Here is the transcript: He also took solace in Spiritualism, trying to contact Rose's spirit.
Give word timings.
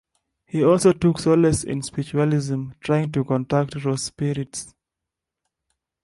He 0.47 0.63
also 0.63 0.93
took 0.93 1.19
solace 1.19 1.63
in 1.63 1.83
Spiritualism, 1.83 2.69
trying 2.79 3.11
to 3.11 3.23
contact 3.23 3.75
Rose's 3.85 4.05
spirit. 4.07 4.65